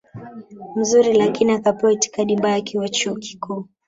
mzuri 0.75 1.13
lakini 1.13 1.51
akapewa 1.53 1.93
itikadi 1.93 2.37
mbaya 2.37 2.55
akiwa 2.55 2.89
chuo 2.89 3.15
kikuu 3.15 3.65